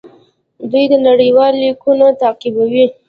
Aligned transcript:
دوی 0.71 0.85
نړیوال 1.07 1.53
لیګونه 1.61 2.07
تعقیبوي. 2.21 2.85